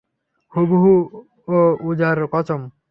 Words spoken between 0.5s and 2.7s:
হুবল ও উযার কসম।